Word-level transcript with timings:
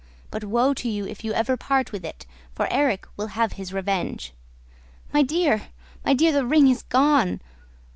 But 0.31 0.43
woe 0.43 0.73
to 0.73 0.89
you 0.89 1.05
if 1.05 1.23
you 1.23 1.31
ever 1.33 1.55
part 1.55 1.91
with 1.91 2.03
it, 2.03 2.25
for 2.55 2.65
Erik 2.73 3.05
will 3.17 3.27
have 3.37 3.51
his 3.53 3.71
revenge!'... 3.71 4.33
My 5.13 5.21
dear, 5.21 5.67
my 6.03 6.15
dear, 6.15 6.31
the 6.31 6.43
ring 6.43 6.67
is 6.69 6.81
gone! 6.81 7.39